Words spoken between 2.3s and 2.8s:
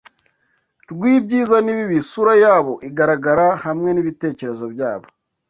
yabo